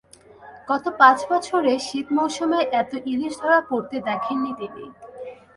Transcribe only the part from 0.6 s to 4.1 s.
গত পাঁচ বছরে শীত মৌসুমে এত ইলিশ ধরা পড়তে